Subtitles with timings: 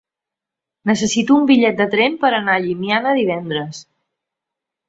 [0.89, 3.83] Necessito un bitllet de tren per anar a Llimiana divendres.